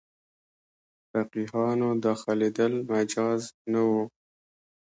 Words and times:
فقیهانو 1.09 1.89
داخلېدل 2.05 2.73
مجاز 2.91 3.41
نه 3.71 3.81
وو. 3.87 4.03